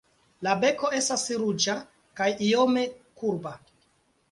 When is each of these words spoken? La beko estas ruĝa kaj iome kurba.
La 0.45 0.53
beko 0.61 0.89
estas 0.99 1.25
ruĝa 1.41 1.77
kaj 2.21 2.31
iome 2.49 2.89
kurba. 3.23 3.57